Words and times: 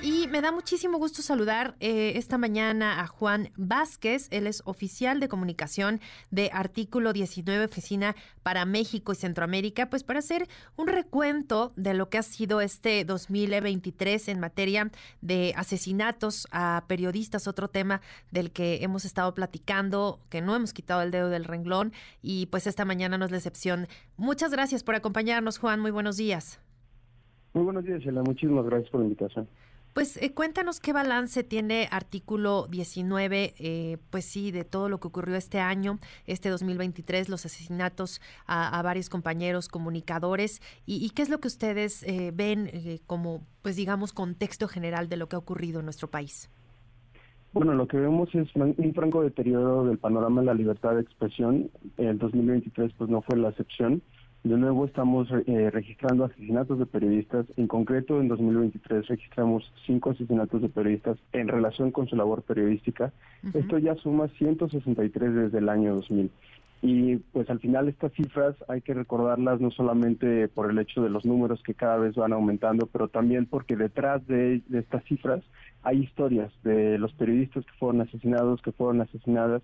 Y 0.00 0.28
me 0.28 0.40
da 0.40 0.52
muchísimo 0.52 0.96
gusto 0.98 1.22
saludar 1.22 1.74
eh, 1.80 2.12
esta 2.14 2.38
mañana 2.38 3.00
a 3.00 3.08
Juan 3.08 3.50
Vázquez. 3.56 4.28
Él 4.30 4.46
es 4.46 4.62
oficial 4.64 5.18
de 5.18 5.28
comunicación 5.28 6.00
de 6.30 6.50
Artículo 6.52 7.12
19 7.12 7.64
Oficina 7.64 8.14
para 8.44 8.64
México 8.64 9.10
y 9.10 9.16
Centroamérica, 9.16 9.90
pues 9.90 10.04
para 10.04 10.20
hacer 10.20 10.46
un 10.76 10.86
recuento 10.86 11.72
de 11.74 11.94
lo 11.94 12.10
que 12.10 12.18
ha 12.18 12.22
sido 12.22 12.60
este 12.60 13.04
2023 13.04 14.28
en 14.28 14.38
materia 14.38 14.88
de 15.20 15.52
asesinatos 15.56 16.46
a 16.52 16.84
periodistas, 16.86 17.48
otro 17.48 17.66
tema 17.66 18.00
del 18.30 18.52
que 18.52 18.84
hemos 18.84 19.04
estado 19.04 19.34
platicando, 19.34 20.20
que 20.28 20.40
no 20.40 20.54
hemos 20.54 20.72
quitado 20.72 21.02
el 21.02 21.10
dedo 21.10 21.28
del 21.28 21.44
renglón 21.44 21.92
y 22.22 22.46
pues 22.46 22.68
esta 22.68 22.84
mañana 22.84 23.18
no 23.18 23.24
es 23.24 23.32
la 23.32 23.38
excepción. 23.38 23.88
Muchas 24.16 24.52
gracias 24.52 24.84
por 24.84 24.94
acompañarnos, 24.94 25.58
Juan. 25.58 25.80
Muy 25.80 25.90
buenos 25.90 26.16
días. 26.16 26.60
Muy 27.52 27.64
buenos 27.64 27.84
días, 27.84 28.00
Sheila. 28.00 28.22
Muchísimas 28.22 28.64
gracias 28.64 28.90
por 28.90 29.00
la 29.00 29.06
invitación. 29.06 29.48
Pues 29.98 30.16
eh, 30.22 30.32
cuéntanos 30.32 30.78
qué 30.78 30.92
balance 30.92 31.42
tiene 31.42 31.88
artículo 31.90 32.68
19, 32.70 33.54
eh, 33.58 33.98
pues 34.10 34.24
sí, 34.26 34.52
de 34.52 34.62
todo 34.62 34.88
lo 34.88 35.00
que 35.00 35.08
ocurrió 35.08 35.34
este 35.34 35.58
año, 35.58 35.98
este 36.28 36.50
2023, 36.50 37.28
los 37.28 37.44
asesinatos 37.44 38.20
a, 38.46 38.80
varios 38.84 39.08
compañeros 39.08 39.66
comunicadores 39.66 40.62
y, 40.86 41.10
qué 41.16 41.22
es 41.22 41.30
lo 41.30 41.40
que 41.40 41.48
ustedes 41.48 42.04
eh, 42.04 42.30
ven 42.32 42.70
como, 43.08 43.42
pues 43.62 43.74
digamos, 43.74 44.12
contexto 44.12 44.68
general 44.68 45.08
de 45.08 45.16
lo 45.16 45.28
que 45.28 45.34
ha 45.34 45.40
ocurrido 45.40 45.80
en 45.80 45.86
nuestro 45.86 46.06
país. 46.06 46.48
Bueno, 47.52 47.74
lo 47.74 47.88
que 47.88 47.96
vemos 47.96 48.32
es 48.36 48.48
un 48.54 48.94
franco 48.94 49.22
deterioro 49.22 49.82
del 49.82 49.98
panorama 49.98 50.42
de 50.42 50.46
la 50.46 50.54
libertad 50.54 50.94
de 50.94 51.00
expresión. 51.00 51.72
El 51.96 52.18
2023 52.18 52.92
pues 52.96 53.10
no 53.10 53.20
fue 53.22 53.36
la 53.36 53.48
excepción. 53.48 54.00
De 54.44 54.56
nuevo 54.56 54.84
estamos 54.84 55.28
eh, 55.46 55.70
registrando 55.70 56.24
asesinatos 56.24 56.78
de 56.78 56.86
periodistas. 56.86 57.46
En 57.56 57.66
concreto, 57.66 58.20
en 58.20 58.28
2023 58.28 59.06
registramos 59.08 59.70
cinco 59.84 60.10
asesinatos 60.10 60.62
de 60.62 60.68
periodistas 60.68 61.18
en 61.32 61.48
relación 61.48 61.90
con 61.90 62.06
su 62.08 62.16
labor 62.16 62.42
periodística. 62.42 63.12
Esto 63.52 63.78
ya 63.78 63.94
suma 63.96 64.28
163 64.38 65.34
desde 65.34 65.58
el 65.58 65.68
año 65.68 65.96
2000. 65.96 66.30
Y 66.80 67.16
pues 67.16 67.50
al 67.50 67.58
final 67.58 67.88
estas 67.88 68.12
cifras 68.12 68.54
hay 68.68 68.80
que 68.80 68.94
recordarlas 68.94 69.60
no 69.60 69.72
solamente 69.72 70.46
por 70.46 70.70
el 70.70 70.78
hecho 70.78 71.02
de 71.02 71.10
los 71.10 71.24
números 71.24 71.60
que 71.64 71.74
cada 71.74 71.96
vez 71.96 72.14
van 72.14 72.32
aumentando, 72.32 72.86
pero 72.86 73.08
también 73.08 73.46
porque 73.46 73.76
detrás 73.76 74.24
de 74.28 74.62
estas 74.72 75.02
cifras 75.04 75.42
hay 75.82 76.04
historias 76.04 76.52
de 76.62 76.98
los 76.98 77.12
periodistas 77.14 77.64
que 77.64 77.72
fueron 77.78 78.02
asesinados, 78.02 78.62
que 78.62 78.70
fueron 78.70 79.00
asesinadas, 79.00 79.62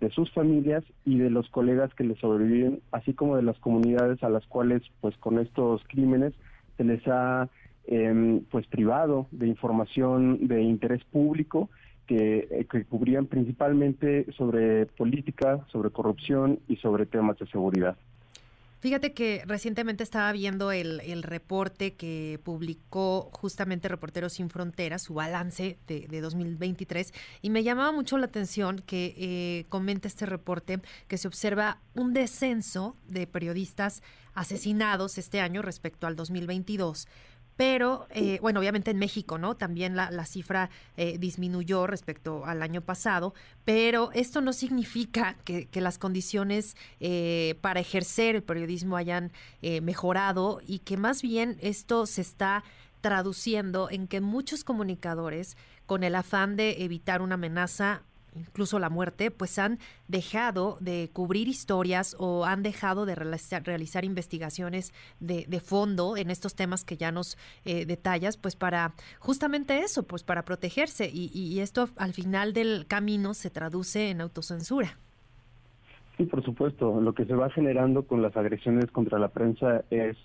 de 0.00 0.10
sus 0.10 0.30
familias 0.32 0.84
y 1.04 1.18
de 1.18 1.30
los 1.30 1.48
colegas 1.50 1.92
que 1.94 2.04
les 2.04 2.18
sobreviven, 2.18 2.80
así 2.92 3.14
como 3.14 3.36
de 3.36 3.42
las 3.42 3.58
comunidades 3.58 4.22
a 4.22 4.28
las 4.28 4.46
cuales, 4.46 4.82
pues 5.00 5.16
con 5.18 5.38
estos 5.38 5.82
crímenes, 5.88 6.34
se 6.76 6.84
les 6.84 7.06
ha 7.06 7.48
em, 7.86 8.40
pues 8.50 8.66
privado 8.66 9.26
de 9.30 9.46
información 9.46 10.48
de 10.48 10.62
interés 10.62 11.04
público 11.04 11.70
que, 12.06 12.48
eh, 12.50 12.66
que 12.70 12.84
cubrían 12.84 13.26
principalmente 13.26 14.30
sobre 14.32 14.86
política, 14.86 15.64
sobre 15.72 15.90
corrupción 15.90 16.60
y 16.68 16.76
sobre 16.76 17.06
temas 17.06 17.38
de 17.38 17.46
seguridad. 17.46 17.96
Fíjate 18.80 19.14
que 19.14 19.42
recientemente 19.46 20.02
estaba 20.02 20.30
viendo 20.32 20.70
el, 20.70 21.22
reporte 21.22 21.94
que 21.94 22.38
publicó 22.44 23.30
justamente 23.32 23.88
Reporteros 23.88 24.34
Sin 24.34 24.50
Fronteras, 24.50 25.02
su 25.02 25.14
balance 25.14 25.78
de, 25.86 26.20
2023, 26.20 27.12
y 27.40 27.50
me 27.50 27.62
llamaba 27.62 27.90
mucho 27.90 28.18
la 28.18 28.26
atención 28.26 28.82
que 28.86 29.14
eh, 29.16 29.66
comenta 29.70 30.08
este 30.08 30.26
reporte 30.26 30.80
que 31.08 31.16
se 31.16 31.26
observa 31.26 31.80
un 31.94 32.12
descenso 32.12 32.96
de 33.08 33.26
periodistas 33.26 34.02
asesinados 34.34 35.16
este 35.16 35.40
año 35.40 35.62
respecto 35.62 36.06
al 36.06 36.14
2022 36.14 37.08
pero 37.56 38.06
eh, 38.10 38.38
bueno, 38.42 38.60
obviamente 38.60 38.90
en 38.90 38.98
México, 38.98 39.38
¿no? 39.38 39.56
También 39.56 39.96
la, 39.96 40.24
cifra 40.26 40.70
eh, 40.96 41.16
disminuyó 41.18 41.86
respecto 41.86 42.44
al 42.44 42.62
año 42.62 42.82
pasado, 42.82 43.34
pero 43.64 44.10
esto 44.12 44.40
no 44.40 44.52
significa 44.52 45.36
que, 45.44 45.68
las 45.76 45.98
condiciones 45.98 46.76
eh, 47.00 47.56
para 47.60 47.80
ejercer 47.80 48.34
el 48.34 48.42
periodismo 48.42 48.96
hayan 48.96 49.30
mejorado 49.82 50.60
y 50.66 50.80
que 50.80 50.96
más 50.96 51.22
bien 51.22 51.58
esto 51.60 52.06
se 52.06 52.22
está 52.22 52.64
traduciendo 53.00 53.88
en 53.90 54.08
que 54.08 54.20
muchos 54.20 54.64
comunicadores, 54.64 55.56
con 55.86 56.02
el 56.02 56.14
afán 56.14 56.56
de 56.56 56.82
evitar 56.82 57.22
una 57.22 57.34
amenaza 57.34 58.02
incluso 58.36 58.78
la 58.78 58.90
muerte, 58.90 59.30
pues 59.30 59.58
han 59.58 59.78
dejado 60.08 60.76
de 60.80 61.10
cubrir 61.12 61.48
historias 61.48 62.16
o 62.18 62.44
han 62.44 62.62
dejado 62.62 63.06
de 63.06 63.14
realizar, 63.14 64.04
investigaciones 64.04 64.92
de, 65.20 65.60
fondo 65.60 66.16
en 66.16 66.30
estos 66.30 66.54
temas 66.54 66.84
que 66.84 66.96
ya 66.96 67.10
nos 67.10 67.38
eh, 67.64 67.86
detallas, 67.86 68.36
pues 68.36 68.56
para 68.56 68.92
justamente 69.18 69.78
eso, 69.78 70.02
pues 70.02 70.22
para 70.22 70.44
protegerse. 70.44 71.10
Y, 71.12 71.30
y 71.34 71.60
esto 71.60 71.88
al 71.96 72.12
final 72.12 72.52
del 72.52 72.86
camino 72.86 73.34
se 73.34 73.50
traduce 73.50 74.10
en 74.10 74.20
autocensura. 74.20 74.98
Sí, 76.16 76.24
por 76.24 76.44
supuesto. 76.44 77.00
Lo 77.00 77.14
que 77.14 77.24
se 77.24 77.34
va 77.34 77.50
generando 77.50 78.06
con 78.06 78.22
las 78.22 78.36
agresiones 78.36 78.90
contra 78.90 79.18
la 79.18 79.28
prensa 79.28 79.84
es 79.90 80.16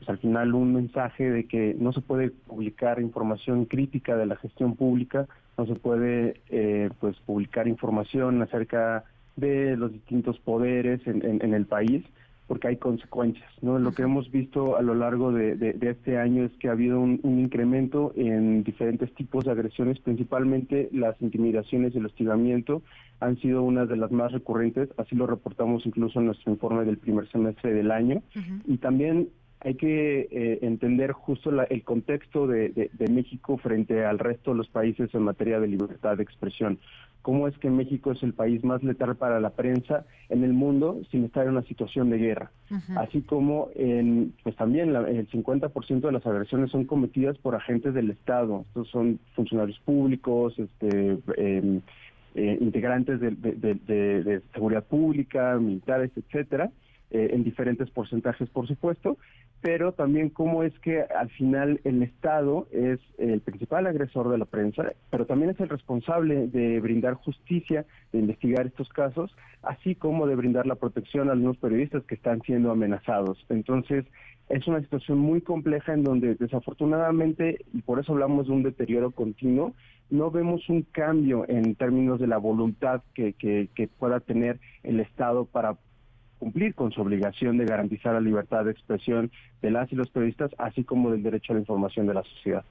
pues, 0.00 0.08
al 0.08 0.18
final 0.18 0.54
un 0.54 0.72
mensaje 0.72 1.30
de 1.30 1.44
que 1.44 1.76
no 1.78 1.92
se 1.92 2.00
puede 2.00 2.30
publicar 2.30 3.00
información 3.00 3.66
crítica 3.66 4.16
de 4.16 4.24
la 4.24 4.36
gestión 4.36 4.74
pública, 4.74 5.26
no 5.58 5.66
se 5.66 5.74
puede 5.74 6.40
eh, 6.48 6.88
pues 7.00 7.18
publicar 7.26 7.68
información 7.68 8.40
acerca 8.40 9.04
de 9.36 9.76
los 9.76 9.92
distintos 9.92 10.38
poderes 10.38 11.06
en, 11.06 11.54
el 11.54 11.66
país 11.66 12.02
porque 12.46 12.68
hay 12.68 12.76
consecuencias. 12.78 13.48
¿no? 13.60 13.78
Lo 13.78 13.92
que 13.92 14.02
hemos 14.02 14.30
visto 14.30 14.76
a 14.76 14.82
lo 14.82 14.94
largo 14.94 15.32
de, 15.32 15.76
este 15.82 16.18
año 16.18 16.44
es 16.44 16.52
que 16.52 16.68
ha 16.68 16.72
habido 16.72 16.98
un, 16.98 17.20
incremento 17.22 18.12
en 18.16 18.64
diferentes 18.64 19.14
tipos 19.14 19.44
de 19.44 19.52
agresiones, 19.52 20.00
principalmente 20.00 20.88
las 20.92 21.20
intimidaciones 21.20 21.94
y 21.94 21.98
el 21.98 22.06
hostigamiento 22.06 22.82
han 23.20 23.36
sido 23.36 23.62
una 23.62 23.84
de 23.84 23.96
las 23.96 24.10
más 24.10 24.32
recurrentes, 24.32 24.88
así 24.96 25.14
lo 25.14 25.26
reportamos 25.26 25.84
incluso 25.84 26.20
en 26.20 26.26
nuestro 26.26 26.50
informe 26.50 26.86
del 26.86 26.96
primer 26.96 27.30
semestre 27.30 27.74
del 27.74 27.90
año, 27.90 28.22
y 28.66 28.78
también 28.78 29.28
hay 29.60 29.74
que 29.74 30.28
eh, 30.30 30.58
entender 30.62 31.12
justo 31.12 31.50
el 31.50 31.84
contexto 31.84 32.46
de, 32.46 32.90
México 33.10 33.58
frente 33.58 34.04
al 34.04 34.18
resto 34.18 34.52
de 34.52 34.56
los 34.56 34.68
países 34.68 35.14
en 35.14 35.22
materia 35.22 35.60
de 35.60 35.68
libertad 35.68 36.16
de 36.16 36.22
expresión. 36.22 36.78
¿Cómo 37.22 37.46
es 37.46 37.58
que 37.58 37.68
México 37.68 38.12
es 38.12 38.22
el 38.22 38.32
país 38.32 38.64
más 38.64 38.82
letal 38.82 39.14
para 39.16 39.40
la 39.40 39.50
prensa 39.50 40.06
en 40.30 40.42
el 40.42 40.54
mundo 40.54 41.02
sin 41.10 41.24
estar 41.24 41.44
en 41.44 41.52
una 41.52 41.62
situación 41.64 42.08
de 42.08 42.16
guerra? 42.16 42.50
Así 42.96 43.20
como 43.20 43.68
en, 43.74 44.32
pues 44.42 44.56
también 44.56 44.96
el 44.96 45.28
50% 45.28 46.00
de 46.00 46.12
las 46.12 46.26
agresiones 46.26 46.70
son 46.70 46.84
cometidas 46.84 47.36
por 47.36 47.54
agentes 47.54 47.92
del 47.92 48.10
Estado. 48.10 48.64
Estos 48.68 48.88
son 48.88 49.18
funcionarios 49.34 49.78
públicos, 49.80 50.58
este, 50.58 51.18
em, 51.36 51.82
eh, 52.34 52.58
integrantes 52.60 53.20
de, 53.20 53.32
de, 53.32 54.40
seguridad 54.54 54.84
pública, 54.84 55.58
militares, 55.58 56.12
etcétera. 56.16 56.70
Eh, 57.12 57.30
en 57.32 57.42
diferentes 57.42 57.90
porcentajes, 57.90 58.48
por 58.50 58.68
supuesto, 58.68 59.18
pero 59.60 59.90
también 59.90 60.30
cómo 60.30 60.62
es 60.62 60.72
que 60.78 61.00
al 61.02 61.28
final 61.30 61.80
el 61.82 62.04
Estado 62.04 62.68
es 62.70 63.00
el 63.18 63.40
principal 63.40 63.88
agresor 63.88 64.28
de 64.30 64.38
la 64.38 64.44
prensa, 64.44 64.92
pero 65.10 65.26
también 65.26 65.50
es 65.50 65.58
el 65.58 65.68
responsable 65.68 66.46
de 66.46 66.78
brindar 66.78 67.14
justicia, 67.14 67.84
de 68.12 68.20
investigar 68.20 68.64
estos 68.64 68.88
casos, 68.90 69.34
así 69.62 69.96
como 69.96 70.28
de 70.28 70.36
brindar 70.36 70.68
la 70.68 70.76
protección 70.76 71.28
a 71.28 71.32
algunos 71.32 71.56
periodistas 71.56 72.04
que 72.04 72.14
están 72.14 72.42
siendo 72.42 72.70
amenazados. 72.70 73.44
Entonces, 73.48 74.04
es 74.48 74.68
una 74.68 74.80
situación 74.80 75.18
muy 75.18 75.40
compleja 75.40 75.92
en 75.92 76.04
donde 76.04 76.36
desafortunadamente, 76.36 77.58
y 77.72 77.82
por 77.82 77.98
eso 77.98 78.12
hablamos 78.12 78.46
de 78.46 78.52
un 78.52 78.62
deterioro 78.62 79.10
continuo, 79.10 79.74
no 80.10 80.30
vemos 80.30 80.68
un 80.68 80.82
cambio 80.82 81.44
en 81.48 81.74
términos 81.74 82.20
de 82.20 82.28
la 82.28 82.38
voluntad 82.38 83.02
que, 83.14 83.32
que, 83.32 83.68
que 83.74 83.88
pueda 83.88 84.20
tener 84.20 84.60
el 84.84 85.00
Estado 85.00 85.44
para 85.44 85.76
cumplir 86.40 86.74
con 86.74 86.90
su 86.90 87.02
obligación 87.02 87.58
de 87.58 87.66
garantizar 87.66 88.14
la 88.14 88.20
libertad 88.20 88.64
de 88.64 88.72
expresión 88.72 89.30
de 89.62 89.70
las 89.70 89.92
y 89.92 89.94
los 89.94 90.10
periodistas, 90.10 90.50
así 90.58 90.82
como 90.82 91.12
del 91.12 91.22
derecho 91.22 91.52
a 91.52 91.54
la 91.54 91.60
información 91.60 92.06
de 92.06 92.14
la 92.14 92.24
sociedad. 92.24 92.64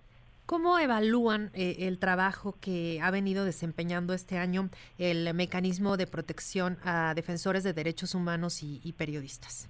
¿Cómo 0.47 0.79
evalúan 0.79 1.51
eh, 1.53 1.87
el 1.87 1.99
trabajo 1.99 2.55
que 2.59 2.99
ha 3.03 3.11
venido 3.11 3.45
desempeñando 3.45 4.15
este 4.15 4.39
año 4.39 4.69
el 4.97 5.31
mecanismo 5.35 5.95
de 5.95 6.07
protección 6.07 6.77
a 6.83 7.13
defensores 7.13 7.63
de 7.63 7.73
derechos 7.73 8.15
humanos 8.15 8.63
y, 8.63 8.93
periodistas? 8.93 9.69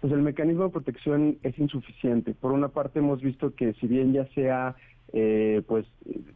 Pues 0.00 0.12
el 0.12 0.22
mecanismo 0.22 0.62
de 0.62 0.70
protección 0.70 1.38
es 1.42 1.58
insuficiente. 1.58 2.32
Por 2.32 2.52
una 2.52 2.68
parte 2.68 3.00
hemos 3.00 3.20
visto 3.20 3.52
que 3.56 3.72
si 3.80 3.88
bien 3.88 4.12
ya 4.12 4.24
se 4.36 4.52
ha 4.52 4.76
eh, 5.12 5.62
pues 5.66 5.86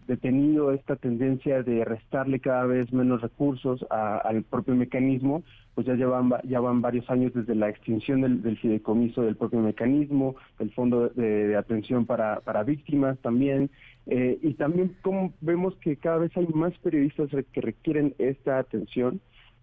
detenido 0.07 0.73
esta 0.73 0.97
tendencia 0.97 1.63
de 1.63 1.85
restarle 1.85 2.41
cada 2.41 2.65
vez 2.65 2.93
menos 2.93 3.21
recursos 3.21 3.85
al 3.91 4.43
propio 4.45 4.75
mecanismo, 4.75 5.43
pues 5.75 5.87
ya 5.87 5.95
llevan 5.95 6.33
ya 6.45 6.61
van 6.61 6.81
varios 6.81 7.09
años 7.11 7.33
desde 7.35 7.55
la 7.55 7.69
extinción 7.69 8.21
del, 8.21 8.59
fideicomiso 8.59 9.23
del 9.23 9.37
propio 9.37 9.61
mecanismo, 9.61 10.37
el 10.59 10.71
fondo 10.73 11.09
de, 11.11 11.55
atención 11.57 12.07
para, 12.07 12.41
para 12.41 12.63
víctimas 12.63 13.19
también, 13.19 13.71
eh, 14.07 14.39
y 14.43 14.55
también 14.55 14.97
como 15.03 15.33
vemos 15.41 15.77
que 15.77 15.97
cada 15.97 16.19
vez 16.19 16.37
hay 16.37 16.47
más 16.49 16.77
periodistas 16.79 17.29
que 17.53 17.61
requieren 17.61 18.15
esta 18.19 18.59
atención, 18.59 19.21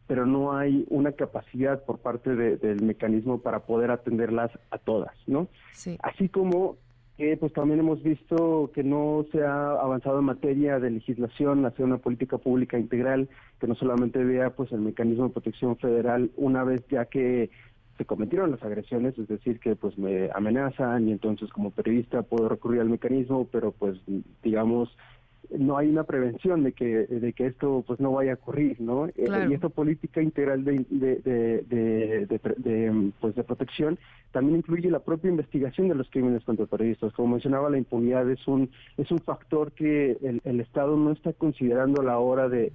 pero 0.08 0.26
no 0.26 0.58
hay 0.58 0.86
una 0.90 1.12
capacidad 1.12 1.84
por 1.84 2.00
parte 2.00 2.36
del 2.36 2.82
mecanismo 2.82 3.42
para 3.42 3.60
poder 3.60 3.92
atenderlas 3.92 4.52
a 4.72 4.78
todas, 4.80 5.14
¿no? 5.28 5.48
Sí. 5.72 5.98
Así 6.02 6.30
como 6.30 6.78
que 7.20 7.36
pues 7.36 7.52
también 7.52 7.82
hemos 7.82 8.02
visto 8.02 8.72
que 8.74 8.82
no 8.82 9.26
se 9.34 9.44
ha 9.44 9.72
avanzado 9.72 10.20
en 10.20 10.26
materia 10.26 10.80
de 10.80 10.90
legislación 10.90 11.66
hacia 11.66 11.84
una 11.84 11.98
política 11.98 12.38
pública 12.38 12.80
integral 12.80 13.28
que 13.60 13.68
no 13.68 13.76
solamente 13.76 14.24
vea 14.24 14.52
pues 14.52 14.72
el 14.72 14.80
mecanismo 14.80 15.26
de 15.26 15.34
protección 15.34 15.76
federal 15.76 16.32
una 16.38 16.64
vez 16.64 16.82
ya 16.90 17.04
que 17.06 17.50
se 17.98 18.06
cometieron 18.06 18.52
las 18.52 18.64
agresiones, 18.64 19.18
es 19.18 19.28
decir, 19.28 19.60
que 19.60 19.76
pues 19.76 19.98
me 19.98 20.30
amenazan 20.34 21.10
y 21.10 21.12
entonces 21.12 21.50
como 21.50 21.72
periodista 21.72 22.22
puedo 22.22 22.48
recurrir 22.48 22.80
al 22.80 22.90
mecanismo, 22.90 23.50
pero 23.52 23.74
pues 23.74 24.00
digamos 24.42 24.96
no 25.58 25.78
hay 25.78 25.90
una 25.90 26.04
prevención 26.04 26.64
de 26.64 26.74
que 26.74 26.86
de 27.08 27.34
que 27.34 27.48
esto 27.48 27.84
pues 27.88 28.00
no 28.00 28.12
vaya 28.12 28.32
a 28.32 28.36
ocurrir 28.36 28.80
no 28.80 29.08
eh, 29.08 29.14
y 29.50 29.54
esta 29.54 29.70
política 29.70 30.22
integral 30.22 30.64
de 30.64 30.86
de, 30.90 31.16
de, 32.38 33.12
pues 33.20 33.36
de 33.36 33.44
protección 33.44 33.98
también 34.32 34.60
incluye 34.60 34.92
la 34.92 35.00
propia 35.00 35.30
investigación 35.30 35.88
de 35.88 35.96
los 35.96 36.10
crímenes 36.10 36.44
contra 36.44 36.68
periodistas 36.68 37.14
como 37.14 37.30
mencionaba 37.30 37.70
la 37.70 37.78
impunidad 37.78 38.30
es 38.30 38.48
un 38.48 38.70
es 38.98 39.10
un 39.12 39.20
factor 39.20 39.72
que 39.72 40.18
el, 40.22 40.42
el 40.44 40.60
estado 40.62 40.98
no 40.98 41.12
está 41.12 41.34
considerando 41.34 42.02
a 42.02 42.04
la 42.04 42.20
hora 42.20 42.50
de, 42.50 42.72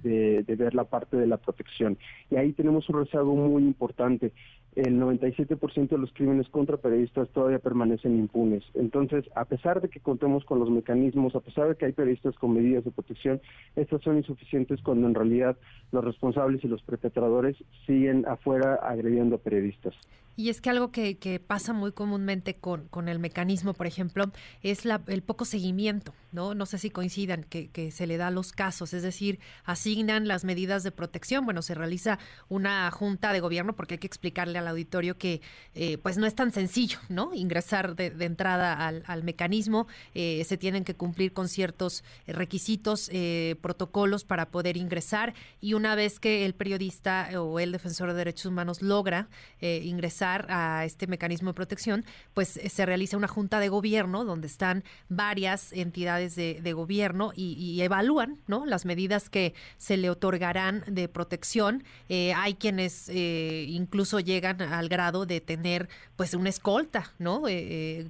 ver 0.47 0.73
la 0.73 0.85
parte 0.85 1.17
de 1.17 1.27
la 1.27 1.37
protección. 1.37 1.97
Y 2.29 2.35
ahí 2.35 2.53
tenemos 2.53 2.87
un 2.89 3.05
rezago 3.05 3.35
muy 3.35 3.63
importante 3.63 4.31
el 4.75 4.99
97% 4.99 5.89
de 5.89 5.97
los 5.97 6.11
crímenes 6.13 6.49
contra 6.49 6.77
periodistas 6.77 7.29
todavía 7.29 7.59
permanecen 7.59 8.19
impunes. 8.19 8.63
Entonces, 8.73 9.25
a 9.35 9.45
pesar 9.45 9.81
de 9.81 9.89
que 9.89 10.01
contemos 10.01 10.43
con 10.43 10.59
los 10.59 10.69
mecanismos, 10.69 11.35
a 11.35 11.39
pesar 11.39 11.69
de 11.69 11.75
que 11.75 11.85
hay 11.85 11.93
periodistas 11.93 12.35
con 12.35 12.53
medidas 12.53 12.83
de 12.83 12.91
protección, 12.91 13.41
estas 13.75 14.01
son 14.01 14.17
insuficientes 14.17 14.81
cuando 14.81 15.07
en 15.07 15.15
realidad 15.15 15.57
los 15.91 16.03
responsables 16.03 16.63
y 16.63 16.67
los 16.67 16.81
perpetradores 16.83 17.55
siguen 17.85 18.25
afuera 18.27 18.75
agrediendo 18.75 19.35
a 19.35 19.39
periodistas. 19.39 19.95
Y 20.37 20.49
es 20.49 20.59
que 20.59 20.69
algo 20.69 20.91
que, 20.91 21.41
pasa 21.45 21.73
muy 21.73 21.91
comúnmente 21.91 22.55
con, 22.55 22.87
con, 22.87 23.07
el 23.07 23.19
mecanismo, 23.19 23.73
por 23.73 23.87
ejemplo, 23.87 24.31
es 24.61 24.85
la, 24.85 25.01
el 25.07 25.21
poco 25.21 25.45
seguimiento, 25.45 26.13
¿no? 26.31 26.53
No 26.53 26.65
sé 26.65 26.77
si 26.77 26.89
coincidan 26.89 27.43
que, 27.43 27.91
se 27.91 28.07
le 28.07 28.17
da 28.17 28.27
a 28.27 28.31
los 28.31 28.51
casos, 28.51 28.93
es 28.93 29.03
decir, 29.03 29.39
asignan 29.63 30.27
las 30.27 30.43
medidas 30.43 30.83
de 30.83 30.91
protección. 30.91 31.45
Bueno, 31.45 31.61
se 31.61 31.73
realiza 31.73 32.19
una 32.49 32.91
junta 32.91 33.31
de 33.31 33.39
gobierno 33.39 33.75
porque 33.75 33.95
hay 33.95 33.97
que 33.99 34.07
explicarle 34.07 34.59
al 34.59 34.67
auditorio 34.67 35.17
que 35.17 35.41
eh, 35.73 35.97
pues 35.99 36.17
no 36.17 36.25
es 36.25 36.35
tan 36.35 36.51
sencillo, 36.51 36.99
¿no? 37.09 37.33
Ingresar 37.33 37.95
de, 37.95 38.13
entrada 38.25 38.85
al, 38.85 39.03
al 39.07 39.23
mecanismo, 39.23 39.87
eh, 40.13 40.43
se 40.45 40.57
tienen 40.57 40.83
que 40.83 40.95
cumplir 40.95 41.31
con 41.31 41.47
ciertos 41.47 42.03
requisitos, 42.27 43.09
eh, 43.13 43.55
protocolos 43.61 44.25
para 44.25 44.49
poder 44.49 44.77
ingresar 44.77 45.33
y 45.61 45.73
una 45.73 45.95
vez 45.95 46.19
que 46.19 46.45
el 46.45 46.53
periodista 46.55 47.29
o 47.39 47.59
el 47.59 47.71
defensor 47.71 48.09
de 48.09 48.15
derechos 48.15 48.47
humanos 48.47 48.81
logra 48.81 49.29
ingresar, 49.61 50.24
a 50.25 50.85
este 50.85 51.07
mecanismo 51.07 51.51
de 51.51 51.53
protección, 51.53 52.05
pues 52.33 52.57
eh, 52.57 52.69
se 52.69 52.85
realiza 52.85 53.17
una 53.17 53.27
junta 53.27 53.59
de 53.59 53.69
gobierno 53.69 54.25
donde 54.25 54.47
están 54.47 54.83
varias 55.07 55.71
entidades 55.71 56.35
de, 56.35 56.73
gobierno 56.73 57.31
y, 57.35 57.79
evalúan 57.81 58.37
¿no? 58.47 58.65
las 58.65 58.85
medidas 58.85 59.29
que 59.29 59.53
se 59.77 59.97
le 59.97 60.09
otorgarán 60.09 60.83
de 60.87 61.07
protección. 61.07 61.83
Eh, 62.09 62.33
hay 62.33 62.55
quienes 62.55 63.07
eh, 63.09 63.65
incluso 63.69 64.19
llegan 64.19 64.61
al 64.61 64.89
grado 64.89 65.25
de 65.25 65.41
tener 65.41 65.87
pues 66.15 66.33
una 66.33 66.49
escolta, 66.49 67.13
¿no? 67.19 67.43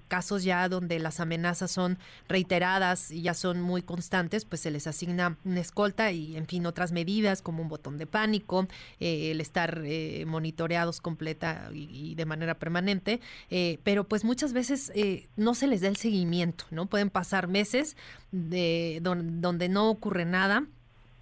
casos 0.08 0.44
ya 0.44 0.70
donde 0.70 1.00
las 1.00 1.20
amenazas 1.20 1.72
son 1.72 1.98
reiteradas 2.28 3.12
y 3.12 3.24
ya 3.24 3.34
son 3.34 3.62
muy 3.62 3.82
constantes, 3.82 4.46
pues 4.46 4.62
se 4.62 4.72
les 4.72 4.88
asigna 4.88 5.38
una 5.44 5.60
escolta 5.60 6.12
y 6.12 6.38
en 6.38 6.48
fin 6.48 6.66
otras 6.66 6.92
medidas 6.92 7.42
como 7.42 7.62
un 7.62 7.70
botón 7.70 7.98
de 7.98 8.06
pánico, 8.06 8.68
el 9.00 9.42
estar 9.42 9.84
monitoreados 10.26 11.02
completa 11.02 11.70
y, 11.74 12.05
de 12.14 12.26
manera 12.26 12.60
permanente, 12.60 13.20
eh, 13.50 13.80
pero 13.84 14.08
pues 14.08 14.24
muchas 14.24 14.54
veces 14.54 14.92
eh, 14.94 15.28
no 15.36 15.56
se 15.56 15.66
les 15.66 15.82
da 15.82 15.88
el 15.88 15.96
seguimiento, 15.96 16.66
¿no? 16.70 16.86
Pueden 16.86 17.10
pasar 17.10 17.48
meses 17.48 17.98
de, 18.32 19.00
donde 19.02 19.70
no 19.70 19.90
ocurre 19.90 20.26
nada. 20.26 20.68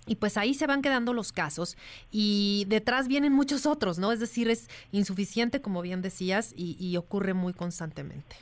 Y 0.06 0.16
pues 0.18 0.36
ahí 0.36 0.54
se 0.54 0.68
van 0.68 0.82
quedando 0.82 1.14
los 1.14 1.32
casos 1.32 1.78
y 2.12 2.66
detrás 2.68 3.08
vienen 3.08 3.32
muchos 3.32 3.66
otros, 3.66 4.00
¿no? 4.00 4.12
Es 4.12 4.20
decir, 4.20 4.50
es 4.50 4.68
insuficiente, 4.92 5.62
como 5.62 5.82
bien 5.82 6.02
decías, 6.02 6.54
y 6.58 6.98
ocurre 6.98 7.34
muy 7.34 7.54
constantemente. 7.54 8.36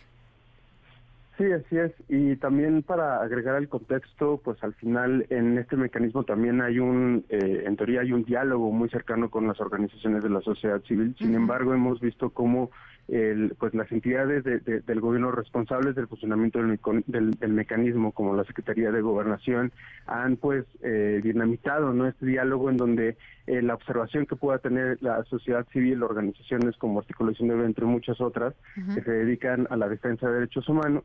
Sí, 1.38 1.52
así 1.52 1.78
es. 1.78 1.92
Y 2.10 2.36
también 2.36 2.84
para 2.84 3.22
agregar 3.22 3.56
al 3.56 3.70
contexto, 3.70 4.42
pues 4.44 4.62
al 4.64 4.74
final 4.74 5.26
en 5.30 5.58
este 5.58 5.78
mecanismo 5.78 6.24
también 6.24 6.62
hay 6.62 6.80
un, 6.80 7.26
eh, 7.30 7.64
en 7.66 7.78
teoría 7.78 8.02
hay 8.02 8.12
un 8.12 8.24
diálogo 8.24 8.72
muy 8.72 8.90
cercano 8.90 9.30
con 9.30 9.48
las 9.48 9.60
organizaciones 9.60 10.24
de 10.24 10.30
la 10.30 10.42
sociedad 10.42 10.82
civil. 10.84 11.16
Sin 11.18 11.34
embargo, 11.34 11.74
hemos 11.74 12.00
visto 12.02 12.32
cómo 12.32 12.70
el, 13.12 13.56
pues 13.60 13.74
las 13.74 13.92
entidades 13.92 14.44
del 14.44 15.00
gobierno 15.02 15.32
responsables 15.32 15.96
del 15.96 16.08
funcionamiento 16.08 16.60
del, 16.60 17.54
mecanismo, 17.54 18.14
como 18.14 18.36
la 18.36 18.46
Secretaría 18.46 18.90
de 18.92 19.02
Gobernación, 19.02 19.74
han 20.08 20.38
pues 20.38 20.66
eh, 20.82 21.20
dinamitado 21.22 21.94
¿no? 21.94 22.08
este 22.08 22.26
diálogo 22.26 22.70
en 22.70 22.78
donde 22.78 23.18
eh, 23.48 23.62
la 23.62 23.76
observación 23.76 24.26
que 24.26 24.38
pueda 24.38 24.60
tener 24.60 24.98
la 25.02 25.24
sociedad 25.26 25.68
civil, 25.74 26.04
organizaciones 26.04 26.78
como 26.78 27.00
Articulación 27.00 27.50
de 27.50 27.66
entre 27.66 27.86
muchas 27.86 28.22
otras, 28.22 28.54
que 28.96 29.02
se 29.02 29.12
dedican 29.12 29.68
a 29.70 29.76
la 29.76 29.90
defensa 29.90 30.28
de 30.28 30.36
derechos 30.36 30.70
humanos, 30.70 31.04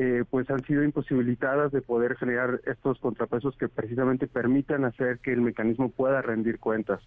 eh, 0.00 0.24
pues 0.30 0.48
han 0.48 0.64
sido 0.64 0.84
imposibilitadas 0.84 1.72
de 1.72 1.82
poder 1.82 2.16
generar 2.16 2.60
estos 2.66 3.00
contrapesos 3.00 3.56
que 3.56 3.68
precisamente 3.68 4.28
permitan 4.28 4.84
hacer 4.84 5.18
que 5.18 5.32
el 5.32 5.40
mecanismo 5.40 5.90
pueda 5.90 6.22
rendir 6.22 6.60
cuentas. 6.60 7.00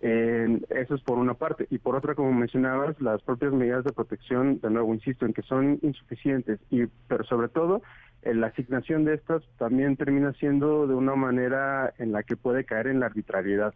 eso 0.00 0.94
es 0.94 1.02
por 1.02 1.18
una 1.18 1.34
parte. 1.34 1.66
Y 1.70 1.78
por 1.78 1.94
otra, 1.94 2.14
como 2.14 2.32
mencionabas, 2.32 2.98
las 3.02 3.20
propias 3.20 3.52
medidas 3.52 3.84
de 3.84 3.92
protección, 3.92 4.60
de 4.60 4.70
nuevo 4.70 4.94
insisto, 4.94 5.26
en 5.26 5.34
que 5.34 5.42
son 5.42 5.78
insuficientes, 5.82 6.58
y 6.70 6.86
pero 7.06 7.24
sobre 7.24 7.48
todo 7.48 7.82
eh, 7.82 8.07
la 8.22 8.48
asignación 8.48 9.04
de 9.04 9.14
estas 9.14 9.42
también 9.58 9.96
termina 9.96 10.32
siendo 10.34 10.86
de 10.86 10.94
una 10.94 11.14
manera 11.14 11.92
en 11.98 12.12
la 12.12 12.22
que 12.22 12.36
puede 12.36 12.64
caer 12.64 12.88
en 12.88 13.00
la 13.00 13.06
arbitrariedad. 13.06 13.74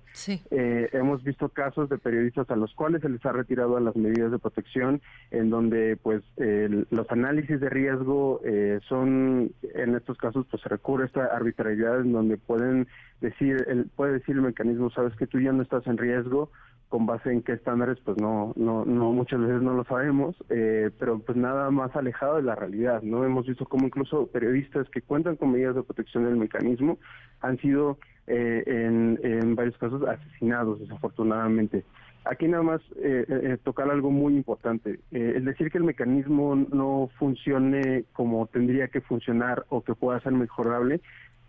Eh, 0.51 0.89
hemos 0.93 1.23
visto 1.23 1.49
casos 1.49 1.89
de 1.89 1.99
periodistas 1.99 2.51
a 2.51 2.57
los 2.57 2.75
cuales 2.75 3.03
se 3.03 3.09
les 3.09 3.25
ha 3.25 3.33
retirado 3.33 3.79
las 3.81 3.97
medidas 3.97 4.31
de 4.31 4.39
protección, 4.39 5.01
en 5.31 5.51
donde 5.51 5.97
pues 6.03 6.23
los 6.37 7.11
análisis 7.11 7.61
de 7.61 7.71
riesgo 7.71 8.41
eh, 8.45 8.81
son, 8.89 9.53
en 9.75 9.95
estos 9.95 10.19
casos, 10.19 10.47
pues 10.51 10.63
se 10.63 10.69
recurre 10.69 11.05
a 11.05 11.07
esta 11.07 11.25
arbitrariedad 11.27 12.01
en 12.01 12.13
donde 12.13 12.37
pueden 12.37 12.89
decir, 13.21 13.65
el, 13.69 13.87
puede 13.97 14.15
decir 14.15 14.37
el 14.37 14.43
mecanismo, 14.43 14.91
sabes 14.91 15.15
que 15.17 15.27
tú 15.27 15.41
ya 15.41 15.53
no 15.53 15.63
estás 15.63 15.87
en 15.87 15.99
riesgo, 15.99 16.51
con 16.93 17.07
base 17.07 17.33
en 17.33 17.41
qué 17.41 17.53
estándares, 17.53 17.97
pues 18.05 18.19
no, 18.19 18.53
no, 18.55 18.85
no 18.85 19.13
muchas 19.13 19.41
veces 19.41 19.63
no 19.63 19.73
lo 19.73 19.83
sabemos, 19.85 20.37
eh, 20.51 20.91
pero 20.99 21.21
pues 21.21 21.39
nada 21.39 21.71
más 21.71 21.97
alejado 21.97 22.37
de 22.37 22.43
la 22.43 22.55
realidad, 22.55 23.01
¿no? 23.01 23.25
Hemos 23.25 23.47
visto 23.47 23.65
como 23.65 23.87
incluso 23.87 24.27
periodistas 24.27 24.87
que 24.91 25.01
cuentan 25.01 25.37
con 25.37 25.53
medidas 25.53 25.75
de 25.75 25.85
protección 25.85 26.27
del 26.27 26.37
mecanismo 26.37 26.99
han 27.41 27.57
sido 27.61 27.97
eh, 28.27 28.63
en, 28.67 29.55
varios 29.55 29.79
casos 29.79 30.03
asesinados, 30.07 30.81
desafortunadamente. 30.81 31.83
Aquí 32.27 32.47
nada 32.47 32.63
más 32.63 32.83
eh, 32.97 33.57
tocar 33.65 33.91
algo 33.91 34.11
muy 34.11 34.35
importante, 34.35 35.01
es 35.13 35.45
decir 35.47 35.71
que 35.71 35.79
el 35.79 35.85
mecanismo 35.85 36.55
no 36.55 37.09
funcione 37.19 38.05
como 38.13 38.49
tendría 38.49 38.89
que 38.89 39.01
funcionar 39.01 39.65
o 39.71 39.81
que 39.83 39.95
pueda 39.95 40.21
ser 40.21 40.33
mejorable, 40.33 41.01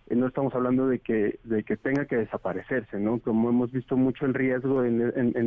no 0.10 0.28
estamos 0.28 0.54
hablando 0.54 0.88
de 0.88 1.00
que 1.00 1.40
de 1.44 1.64
que 1.64 1.78
tenga 1.78 2.06
que 2.06 2.18
desaparecerse, 2.18 3.00
¿no? 3.00 3.20
Como 3.20 3.50
hemos 3.50 3.72
visto 3.72 3.96
mucho 3.96 4.26
el 4.26 4.34
riesgo 4.34 4.84
en, 4.84 5.02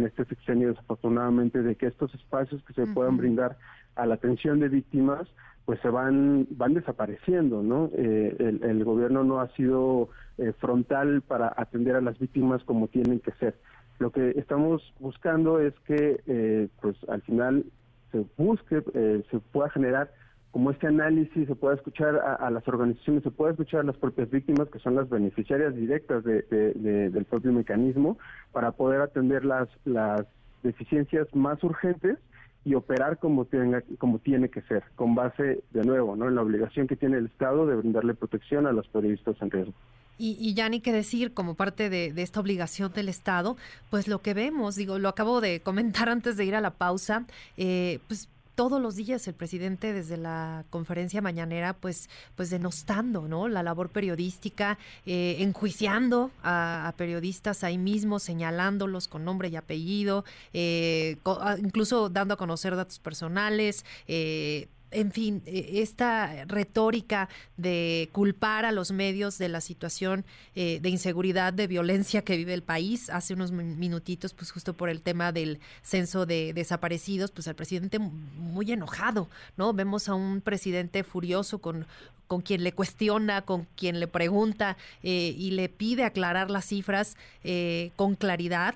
este 0.05 0.25
sexenio, 0.25 0.69
desafortunadamente, 0.69 1.63
de 1.63 1.75
que 1.75 1.87
estos 1.87 2.15
espacios 2.15 2.63
que 2.65 2.73
se 2.73 2.87
puedan 2.87 3.17
brindar 3.17 3.57
a 3.97 4.07
la 4.07 4.15
atención 4.15 4.61
de 4.61 4.69
víctimas, 4.69 5.29
pues 5.65 5.81
se 5.81 5.89
van 5.89 6.47
van 6.51 6.75
desapareciendo, 6.75 7.63
¿no? 7.63 7.91
Eh, 7.95 8.59
el, 8.63 8.85
gobierno 8.85 9.25
no 9.25 9.41
ha 9.41 9.49
sido 9.55 10.09
eh, 10.39 10.53
frontal 10.59 11.23
para 11.23 11.53
atender 11.57 11.97
a 11.97 12.01
las 12.01 12.19
víctimas 12.19 12.63
como 12.65 12.89
tienen 12.89 13.21
que 13.21 13.33
ser. 13.33 13.57
Lo 13.99 14.11
que 14.11 14.31
estamos 14.31 14.95
buscando 15.01 15.59
es 15.59 15.73
que, 15.87 16.69
pues, 16.83 16.97
al 17.09 17.23
final 17.23 17.65
se 18.13 18.27
busque, 18.37 18.83
se 19.31 19.39
pueda 19.53 19.71
generar 19.71 20.11
como 20.57 20.71
este 20.71 20.87
análisis 20.87 21.47
se 21.47 21.55
pueda 21.55 21.75
escuchar 21.75 22.17
a, 22.17 22.51
las 22.51 22.67
organizaciones, 22.67 23.23
se 23.23 23.31
pueda 23.31 23.51
escuchar 23.51 23.81
a 23.81 23.83
las 23.83 23.97
propias 23.99 24.31
víctimas, 24.31 24.71
que 24.71 24.79
son 24.79 24.95
las 24.95 25.07
beneficiarias 25.07 25.77
directas 25.77 26.25
del 26.25 27.27
propio 27.29 27.53
mecanismo, 27.53 28.17
para 28.53 28.73
poder 28.73 29.03
atender 29.03 29.45
las, 29.45 29.69
las 29.85 30.23
deficiencias 30.63 31.29
más 31.35 31.63
urgentes 31.63 32.17
y 32.65 32.75
operar 32.75 33.19
como 33.19 33.45
tenga 33.45 33.83
como 33.99 34.19
tiene 34.19 34.49
que 34.49 34.63
ser, 34.63 34.83
con 34.95 35.15
base 35.15 35.63
de 35.73 35.85
nuevo, 35.85 36.17
¿no? 36.17 36.27
en 36.27 36.35
la 36.35 36.41
obligación 36.41 36.87
que 36.87 36.97
tiene 36.97 37.19
el 37.19 37.27
Estado 37.27 37.67
de 37.67 37.77
brindarle 37.77 38.15
protección 38.15 38.67
a 38.67 38.73
los 38.73 38.89
periodistas 38.89 39.37
en 39.43 39.51
riesgo. 39.51 39.75
Y, 40.19 40.55
ya 40.55 40.71
ni 40.71 40.81
que 40.81 40.95
decir, 40.95 41.35
como 41.35 41.57
parte 41.57 41.91
de, 41.91 42.07
esta 42.17 42.41
obligación 42.41 42.91
del 42.95 43.11
Estado, 43.11 43.59
pues 43.91 44.09
lo 44.09 44.23
que 44.23 44.33
vemos, 44.33 44.75
digo, 44.75 44.99
lo 44.99 45.11
acabo 45.11 45.43
de 45.43 45.61
comentar 45.61 46.09
antes 46.09 46.39
de 46.39 46.47
ir 46.47 46.55
a 46.55 46.63
la 46.63 46.71
pausa, 46.71 47.27
eh, 47.59 47.99
pues 48.09 48.31
todos 48.57 48.83
los 48.83 48.97
días 48.97 49.29
el 49.29 49.35
presidente 49.35 49.93
desde 49.93 50.17
la 50.17 50.65
conferencia 50.71 51.21
mañanera 51.21 51.75
pues 51.75 52.09
pues 52.35 52.51
denostando 52.51 53.29
no 53.29 53.49
la 53.49 53.63
labor 53.63 53.91
periodística 53.91 54.79
eh, 55.05 55.37
enjuiciando 55.41 56.33
a, 56.43 56.93
periodistas 56.97 57.63
ahí 57.63 57.79
mismo 57.79 58.19
señalándolos 58.19 59.07
con 59.07 59.25
nombre 59.25 59.49
y 59.49 59.57
apellido 59.57 60.25
eh, 60.55 61.19
incluso 61.59 62.09
dando 62.09 62.35
a 62.35 62.37
conocer 62.39 62.75
datos 62.75 62.99
personales 62.99 63.85
eh, 64.09 64.69
en 64.91 65.13
fin, 65.13 65.43
e, 65.47 65.83
esta 65.83 66.45
retórica 66.47 67.29
de 67.57 68.09
culpar 68.13 68.65
a 68.65 68.73
los 68.73 68.93
medios 68.93 69.39
de 69.39 69.49
la 69.49 69.61
situación 69.61 70.25
eh, 70.55 70.79
de 70.81 70.89
inseguridad, 70.89 71.53
de 71.53 71.67
violencia 71.67 72.23
que 72.23 72.37
vive 72.37 72.55
el 72.55 72.63
país. 72.63 73.11
Hace 73.11 73.35
unos 73.35 73.53
minutitos, 73.53 74.35
pues 74.35 74.51
justo 74.51 74.75
por 74.75 74.89
el 74.89 75.03
tema 75.03 75.33
del 75.33 75.61
censo 75.83 76.27
de 76.27 76.53
desaparecidos, 76.53 77.31
pues 77.31 77.47
el 77.47 77.55
presidente 77.55 77.99
muy 77.99 78.73
enojado, 78.73 79.29
¿no? 79.57 79.73
Vemos 79.73 80.09
a 80.09 80.15
un 80.15 80.41
presidente 80.41 81.05
furioso 81.05 81.59
con, 81.59 81.87
con 82.27 82.41
quien 82.41 82.65
le 82.65 82.73
cuestiona, 82.73 83.43
con 83.43 83.67
quien 83.77 84.01
le 84.01 84.09
pregunta 84.09 84.77
eh, 85.03 85.35
y 85.37 85.53
le 85.53 85.69
pide 85.69 86.05
aclarar 86.05 86.51
las 86.51 86.67
cifras 86.67 87.17
eh, 87.45 87.91
con 87.97 88.15
claridad. 88.15 88.75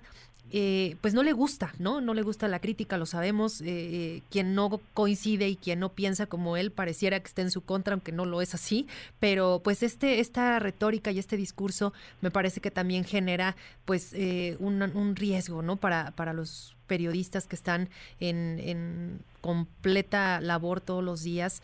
Eh, 0.52 0.97
pues 1.00 1.14
no 1.14 1.23
le 1.23 1.33
gusta, 1.33 1.73
¿no? 1.78 2.00
No 2.00 2.12
le 2.12 2.23
gusta 2.23 2.49
la 2.49 2.59
crítica, 2.59 2.99
lo 2.99 3.07
sabemos. 3.07 3.61
Eh, 3.61 3.66
eh, 3.69 4.23
quien 4.30 4.54
no 4.54 4.80
coincide 4.95 5.49
y 5.49 5.57
quien 5.57 5.78
no 5.78 5.90
piensa 5.90 6.26
como 6.26 6.57
él 6.57 6.73
pareciera 6.73 7.21
que 7.21 7.28
esté 7.28 7.42
en 7.42 7.50
su 7.50 7.62
contra, 7.62 7.95
aunque 7.95 8.12
no 8.12 8.25
lo 8.25 8.42
es 8.42 8.54
así. 8.54 8.87
Pero 9.21 9.61
pues 9.62 9.83
este, 9.83 10.21
esta 10.21 10.59
retórica 10.59 11.12
y 11.12 11.19
este 11.19 11.37
discurso 11.37 11.92
me 12.21 12.30
parece 12.30 12.61
que 12.61 12.71
también 12.71 13.04
genera 13.04 13.57
pues 13.85 14.12
un, 14.59 15.14
riesgo, 15.16 15.62
¿no? 15.62 15.76
Para, 15.76 16.11
para 16.12 16.33
los 16.33 16.76
periodistas 16.87 17.47
que 17.47 17.57
están 17.57 17.88
en, 18.19 18.61
en 18.61 19.21
completa 19.40 20.40
labor 20.40 20.80
todos 20.80 21.04
los 21.04 21.23
días, 21.23 21.62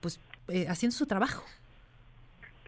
pues 0.00 0.20
haciendo 0.68 0.96
su 0.96 1.06
trabajo. 1.06 1.44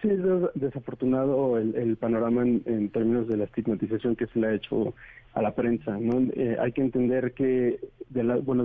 Sí, 0.00 0.08
es 0.08 0.20
desafortunado 0.54 1.58
el, 1.58 1.96
panorama 1.96 2.42
en, 2.42 2.90
términos 2.90 3.26
de 3.26 3.36
la 3.36 3.44
estigmatización 3.44 4.14
que 4.14 4.26
se 4.28 4.38
le 4.38 4.46
ha 4.46 4.54
hecho 4.54 4.94
a 5.34 5.42
la 5.42 5.54
prensa. 5.54 5.98
¿no? 5.98 6.20
Eh, 6.34 6.56
hay 6.60 6.72
que 6.72 6.82
entender 6.82 7.32
que, 7.34 7.80
de 8.08 8.22
la, 8.22 8.36
bueno, 8.36 8.64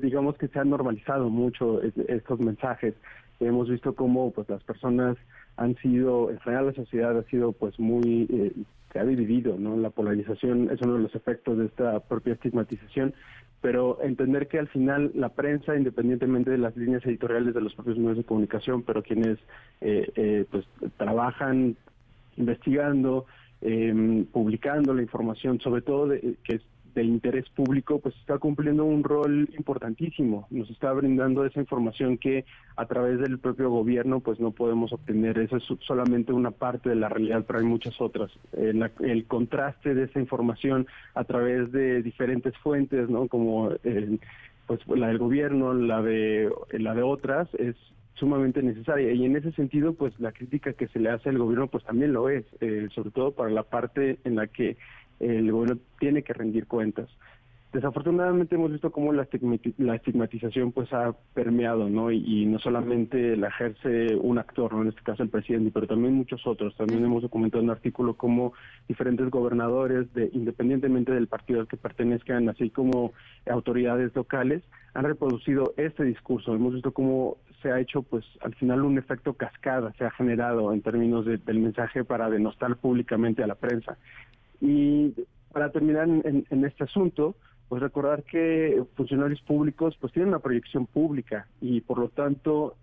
digamos 0.00 0.36
que 0.36 0.48
se 0.48 0.58
han 0.58 0.68
normalizado 0.68 1.30
mucho 1.30 1.80
estos 1.82 2.40
mensajes. 2.40 2.94
Hemos 3.40 3.70
visto 3.70 3.94
cómo 3.94 4.30
pues 4.32 4.48
las 4.50 4.62
personas 4.64 5.16
han 5.56 5.74
sido, 5.76 6.30
en 6.30 6.38
general 6.40 6.66
la 6.66 6.74
sociedad 6.74 7.16
ha 7.16 7.22
sido 7.24 7.52
pues 7.52 7.78
muy, 7.78 8.26
eh, 8.30 8.52
se 8.92 8.98
ha 8.98 9.04
dividido, 9.04 9.56
¿no? 9.58 9.76
La 9.76 9.90
polarización 9.90 10.70
es 10.70 10.80
uno 10.82 10.94
de 10.94 11.02
los 11.02 11.14
efectos 11.14 11.58
de 11.58 11.66
esta 11.66 12.00
propia 12.00 12.34
estigmatización 12.34 13.14
pero 13.60 13.98
entender 14.02 14.46
que 14.46 14.58
al 14.58 14.68
final 14.68 15.10
la 15.14 15.30
prensa, 15.30 15.76
independientemente 15.76 16.50
de 16.50 16.58
las 16.58 16.76
líneas 16.76 17.04
editoriales 17.04 17.54
de 17.54 17.60
los 17.60 17.74
propios 17.74 17.98
medios 17.98 18.18
de 18.18 18.24
comunicación, 18.24 18.82
pero 18.82 19.02
quienes 19.02 19.38
eh, 19.80 20.10
eh, 20.14 20.44
pues 20.50 20.64
trabajan 20.96 21.76
investigando, 22.36 23.26
eh, 23.60 24.24
publicando 24.32 24.94
la 24.94 25.02
información, 25.02 25.60
sobre 25.60 25.82
todo 25.82 26.08
de, 26.08 26.36
que 26.44 26.56
es 26.56 26.62
de 26.94 27.04
interés 27.04 27.48
público, 27.50 28.00
pues 28.00 28.16
está 28.16 28.38
cumpliendo 28.38 28.84
un 28.84 29.04
rol 29.04 29.48
importantísimo. 29.56 30.46
Nos 30.50 30.68
está 30.70 30.92
brindando 30.92 31.44
esa 31.44 31.60
información 31.60 32.18
que 32.18 32.44
a 32.76 32.86
través 32.86 33.20
del 33.20 33.38
propio 33.38 33.70
gobierno 33.70 34.20
pues 34.20 34.40
no 34.40 34.50
podemos 34.50 34.92
obtener. 34.92 35.38
Esa 35.38 35.58
es 35.58 35.64
solamente 35.86 36.32
una 36.32 36.50
parte 36.50 36.88
de 36.88 36.96
la 36.96 37.08
realidad, 37.08 37.44
pero 37.46 37.60
hay 37.60 37.66
muchas 37.66 38.00
otras. 38.00 38.32
El, 38.56 38.90
el 39.00 39.26
contraste 39.26 39.94
de 39.94 40.04
esa 40.04 40.18
información 40.18 40.86
a 41.14 41.24
través 41.24 41.70
de 41.70 42.02
diferentes 42.02 42.56
fuentes, 42.58 43.08
¿no? 43.08 43.28
Como 43.28 43.70
pues 44.66 44.80
la 44.88 45.08
del 45.08 45.18
gobierno, 45.18 45.72
la 45.72 46.02
de 46.02 46.50
la 46.72 46.94
de 46.94 47.02
otras, 47.02 47.48
es 47.54 47.74
sumamente 48.18 48.62
necesaria 48.62 49.12
y 49.12 49.24
en 49.24 49.36
ese 49.36 49.52
sentido 49.52 49.94
pues 49.94 50.18
la 50.20 50.32
crítica 50.32 50.72
que 50.72 50.88
se 50.88 50.98
le 50.98 51.10
hace 51.10 51.28
al 51.28 51.38
gobierno 51.38 51.68
pues 51.68 51.84
también 51.84 52.12
lo 52.12 52.28
es 52.28 52.44
eh, 52.60 52.88
sobre 52.94 53.10
todo 53.10 53.32
para 53.32 53.50
la 53.50 53.62
parte 53.62 54.18
en 54.24 54.36
la 54.36 54.46
que 54.46 54.76
el 55.20 55.50
gobierno 55.50 55.80
tiene 55.98 56.22
que 56.22 56.32
rendir 56.32 56.66
cuentas. 56.66 57.08
Desafortunadamente 57.72 58.54
hemos 58.54 58.72
visto 58.72 58.90
cómo 58.90 59.12
la, 59.12 59.24
estigmatización 59.24 60.72
pues 60.72 60.90
ha 60.94 61.14
permeado, 61.34 61.90
¿no? 61.90 62.10
Y, 62.10 62.46
no 62.46 62.58
solamente 62.60 63.36
la 63.36 63.48
ejerce 63.48 64.16
un 64.16 64.38
actor, 64.38 64.72
¿no? 64.72 64.80
En 64.80 64.88
este 64.88 65.02
caso 65.02 65.22
el 65.22 65.28
presidente, 65.28 65.70
pero 65.70 65.86
también 65.86 66.14
muchos 66.14 66.46
otros. 66.46 66.74
También 66.76 67.04
hemos 67.04 67.20
documentado 67.20 67.60
en 67.60 67.68
un 67.68 67.76
artículo 67.76 68.14
cómo 68.14 68.54
diferentes 68.88 69.28
gobernadores, 69.28 70.10
de, 70.14 70.30
independientemente 70.32 71.12
del 71.12 71.26
partido 71.26 71.60
al 71.60 71.68
que 71.68 71.76
pertenezcan, 71.76 72.48
así 72.48 72.70
como 72.70 73.12
autoridades 73.46 74.16
locales, 74.16 74.62
han 74.94 75.04
reproducido 75.04 75.74
este 75.76 76.04
discurso. 76.04 76.54
Hemos 76.54 76.72
visto 76.72 76.92
cómo 76.92 77.36
se 77.62 77.70
ha 77.70 77.80
hecho, 77.80 78.02
pues, 78.02 78.24
al 78.40 78.54
final 78.54 78.82
un 78.82 78.98
efecto 78.98 79.34
cascada 79.34 79.92
se 79.98 80.04
ha 80.04 80.10
generado 80.10 80.72
en 80.72 80.82
términos 80.82 81.26
del 81.26 81.58
mensaje 81.58 82.04
para 82.04 82.30
denostar 82.30 82.76
públicamente 82.76 83.42
a 83.42 83.46
la 83.46 83.54
prensa. 83.54 83.98
Y 84.60 85.14
para 85.52 85.70
terminar 85.70 86.08
en, 86.08 86.64
este 86.64 86.84
asunto, 86.84 87.34
pues 87.68 87.82
recordar 87.82 88.22
que 88.22 88.82
funcionarios 88.94 89.40
públicos 89.42 89.96
pues 90.00 90.12
tienen 90.12 90.30
una 90.30 90.38
proyección 90.38 90.86
pública 90.86 91.46
y 91.60 91.80
por 91.82 91.98
lo 91.98 92.08
tanto 92.08 92.76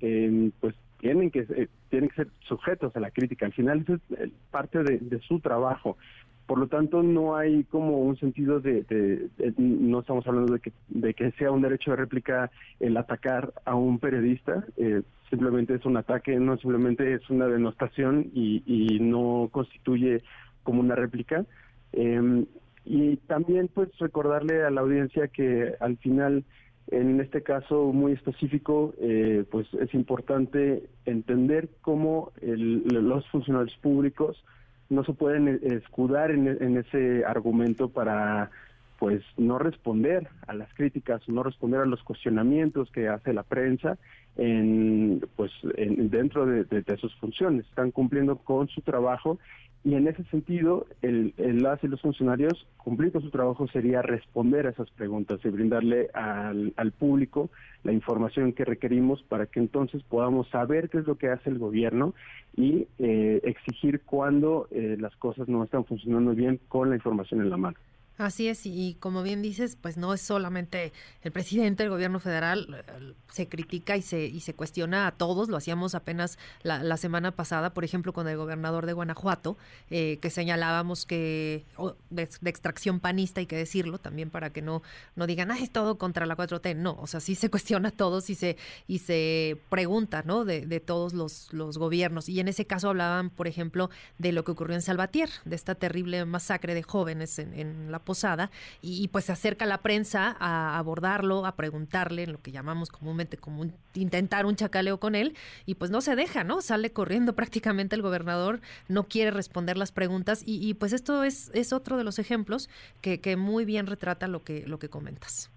pues 0.60 0.76
tienen 1.00 1.32
que 1.32 1.46
eh, 1.50 1.68
tienen 1.90 2.10
que 2.10 2.16
ser 2.16 2.28
sujetos 2.48 2.96
a 2.96 3.00
la 3.00 3.12
crítica. 3.12 3.46
Al 3.46 3.54
final 3.54 3.86
es 3.88 4.20
eh, 4.20 4.32
parte 4.52 4.84
de, 4.84 5.20
su 5.20 5.40
trabajo. 5.40 5.98
Por 6.46 6.60
lo 6.60 6.68
tanto, 6.68 7.02
no 7.02 7.36
hay 7.36 7.64
como 7.64 8.00
un 8.00 8.18
sentido 8.18 8.60
de, 8.60 9.30
no 9.58 10.00
estamos 10.02 10.28
hablando 10.28 10.54
de 10.54 10.60
que, 10.60 10.72
de 10.90 11.14
que 11.16 11.32
sea 11.32 11.52
un 11.52 11.62
derecho 11.62 11.92
de 11.92 11.98
réplica 11.98 12.52
el 12.80 12.96
atacar 12.98 13.52
a 13.66 13.74
un 13.74 13.98
periodista, 13.98 14.64
eh, 14.78 15.02
simplemente 15.30 15.74
es 15.74 15.86
un 15.86 15.98
ataque, 15.98 16.40
no 16.40 16.58
simplemente 16.58 17.16
es 17.16 17.28
una 17.32 17.48
denostación 17.48 18.30
y, 18.34 18.62
y 18.68 19.00
no 19.00 19.50
constituye 19.52 20.22
como 20.62 20.82
una 20.82 20.96
réplica. 20.96 21.46
Eh, 21.94 22.46
y 22.86 23.18
también 23.18 23.68
pues 23.74 23.90
recordarle 23.98 24.64
a 24.64 24.70
la 24.70 24.82
audiencia 24.82 25.28
que 25.28 25.74
al 25.80 25.98
final, 25.98 26.44
en 26.92 27.20
este 27.20 27.42
caso 27.42 27.92
muy 27.92 28.12
específico, 28.12 28.94
eh, 29.00 29.44
pues 29.50 29.68
es 29.74 29.92
importante 29.96 30.84
entender 31.06 31.70
cómo 31.82 32.32
los 32.42 33.28
funcionarios 33.30 33.76
públicos 33.80 34.44
no 34.90 35.04
se 35.04 35.14
pueden 35.14 35.60
escudar 35.64 36.32
en, 36.32 36.78
ese 36.78 37.26
argumento 37.26 37.90
para 37.90 38.52
pues 39.00 39.22
no 39.38 39.60
responder 39.60 40.28
a 40.48 40.54
las 40.54 40.74
críticas, 40.74 41.28
no 41.28 41.44
responder 41.44 41.82
a 41.82 41.86
los 41.86 42.02
cuestionamientos 42.04 42.90
que 42.92 43.10
hace 43.10 43.34
la 43.34 43.44
prensa 43.44 43.98
en 44.38 45.22
pues 45.36 45.52
en, 45.78 46.10
dentro 46.10 46.46
de, 46.46 46.64
de, 46.64 46.98
sus 46.98 47.14
funciones. 47.16 47.66
Están 47.68 47.92
cumpliendo 47.92 48.38
con 48.38 48.68
su 48.68 48.82
trabajo 48.82 49.38
y 49.86 49.94
en 49.94 50.08
ese 50.08 50.24
sentido, 50.26 50.88
el, 51.04 51.36
el, 51.38 51.62
las 51.62 51.82
y 51.84 51.88
los 51.88 52.02
funcionarios 52.02 52.68
cumplir 52.78 53.12
con 53.12 53.22
su 53.22 53.30
trabajo 53.30 53.68
sería 53.68 54.02
responder 54.02 54.66
a 54.66 54.72
esas 54.72 54.90
preguntas 54.90 55.40
y 55.44 55.50
brindarle 55.50 56.10
al, 56.16 56.74
al, 56.76 56.92
público 56.92 57.52
la 57.84 57.92
información 57.92 58.52
que 58.54 58.66
requerimos 58.66 59.22
para 59.22 59.46
que 59.46 59.60
entonces 59.60 60.02
podamos 60.02 60.50
saber 60.50 60.90
qué 60.90 60.98
es 60.98 61.06
lo 61.06 61.20
que 61.20 61.30
hace 61.30 61.52
el 61.52 61.60
gobierno 61.60 62.16
y 62.58 62.88
eh, 62.98 63.42
exigir 63.44 64.02
cuando 64.02 64.68
eh, 64.72 64.98
las 65.00 65.16
cosas 65.18 65.48
no 65.48 65.64
están 65.64 65.86
funcionando 65.86 66.34
bien 66.34 66.60
con 66.68 66.90
la 66.90 66.96
información 66.96 67.42
en 67.42 67.52
la 67.52 67.58
mano. 67.58 67.78
Así 68.18 68.48
es, 68.48 68.66
y 68.66 68.96
como 69.02 69.24
bien 69.24 69.42
dices, 69.42 69.76
pues 69.76 69.98
no 69.98 70.14
es 70.14 70.22
solamente 70.22 70.94
el 71.22 71.34
presidente 71.34 71.84
del 71.84 71.90
gobierno 71.90 72.22
federal, 72.22 72.86
se 73.30 73.50
critica 73.50 73.98
y 73.98 74.02
se, 74.02 74.26
y 74.26 74.40
se 74.40 74.54
cuestiona 74.54 75.06
a 75.06 75.12
todos, 75.12 75.50
lo 75.50 75.58
hacíamos 75.58 75.96
apenas 75.96 76.40
la, 76.64 76.96
semana 76.96 77.32
pasada, 77.32 77.74
por 77.74 77.84
ejemplo, 77.84 78.14
con 78.14 78.30
el 78.30 78.38
gobernador 78.38 78.86
de 78.86 78.94
Guanajuato, 78.94 79.58
eh, 79.90 80.18
que 80.22 80.30
señalábamos 80.30 81.06
que, 81.06 81.66
de, 82.10 82.30
extracción 82.46 83.02
panista, 83.02 83.42
hay 83.42 83.48
que 83.48 83.58
decirlo, 83.58 83.98
también 83.98 84.30
para 84.30 84.50
que 84.50 84.62
no, 84.62 84.82
no 85.18 85.28
digan, 85.28 85.52
ah, 85.52 85.60
es 85.60 85.70
todo 85.72 85.98
contra 85.98 86.26
la 86.26 86.38
4T, 86.38 86.74
no, 86.74 86.98
o 87.02 87.08
sea, 87.08 87.20
sí 87.20 87.36
se 87.36 87.50
cuestiona 87.52 87.90
a 87.90 87.92
todos 87.92 88.30
y 88.30 88.36
se, 88.36 88.56
y 88.88 89.00
se 89.00 89.60
pregunta, 89.70 90.24
¿no?, 90.26 90.46
de, 90.46 90.66
de 90.66 90.80
todos 90.80 91.12
los, 91.12 91.52
los 91.52 91.78
gobiernos, 91.78 92.30
y 92.30 92.40
en 92.40 92.48
ese 92.48 92.66
caso 92.66 92.88
hablaban, 92.88 93.30
por 93.30 93.48
ejemplo, 93.48 93.90
de 94.20 94.32
lo 94.32 94.46
que 94.46 94.52
ocurrió 94.52 94.76
en 94.76 94.82
Salvatier, 94.82 95.30
de 95.44 95.58
esta 95.58 95.76
terrible 95.76 96.24
masacre 96.24 96.74
de 96.74 96.84
jóvenes 96.84 97.40
en, 97.40 97.54
en 97.54 97.92
la 97.92 98.05
posada 98.06 98.52
y, 98.82 99.08
pues 99.10 99.26
se 99.26 99.32
acerca 99.32 99.66
la 99.66 99.80
prensa 99.80 100.36
a 100.40 100.78
abordarlo, 100.78 101.46
a 101.46 101.56
preguntarle, 101.56 102.28
lo 102.28 102.42
que 102.42 102.52
llamamos 102.52 102.90
comúnmente 102.90 103.38
como 103.38 103.66
intentar 103.94 104.46
un 104.46 104.56
chacaleo 104.56 105.00
con 105.00 105.16
él 105.16 105.36
y 105.66 105.76
pues 105.76 105.92
no 105.92 106.02
se 106.02 106.16
deja, 106.16 106.44
¿no? 106.44 106.62
Sale 106.62 106.92
corriendo 106.92 107.34
prácticamente 107.36 107.96
el 107.96 108.02
gobernador, 108.02 108.62
no 108.88 109.04
quiere 109.04 109.32
responder 109.32 109.78
las 109.78 109.92
preguntas 109.92 110.44
y, 110.46 110.74
pues 110.76 110.94
esto 110.94 111.24
es, 111.24 111.52
es 111.54 111.74
otro 111.74 111.98
de 111.98 112.04
los 112.04 112.20
ejemplos 112.20 112.70
que, 113.02 113.20
que 113.20 113.36
muy 113.36 113.66
bien 113.66 113.88
retrata 113.88 114.28
lo 114.28 114.44
que, 114.44 114.66
lo 114.68 114.80
que 114.80 114.90
comentas. 114.90 115.52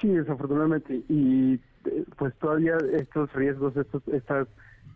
Sí, 0.00 0.08
desafortunadamente. 0.08 1.02
Y 1.08 1.54
eh, 1.84 2.04
pues 2.16 2.34
todavía 2.36 2.76
estos 2.92 3.32
riesgos, 3.32 3.76
estos, 3.76 4.02
estas, 4.08 4.48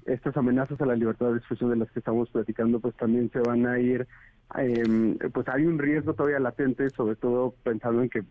estas 0.07 0.37
amenazas 0.37 0.81
a 0.81 0.87
la 0.87 0.97
libertad 0.97 1.31
de 1.31 1.39
expresión 1.39 1.71
de 1.71 1.77
las 1.77 1.91
que 1.91 2.01
estamos 2.01 2.29
platicando, 2.31 2.81
pues 2.81 2.95
también 2.97 3.31
se 3.31 3.41
van 3.41 3.67
a 3.67 3.79
ir 3.79 4.07
eh, 4.59 5.19
pues 5.33 5.49
hay 5.49 5.65
un 5.65 5.79
riesgo 5.79 6.15
todavía 6.15 6.39
latente, 6.39 6.91
sobre 6.91 7.17
todo 7.17 7.55
pensando 7.63 8.03
en 8.03 8.11
que 8.11 8.23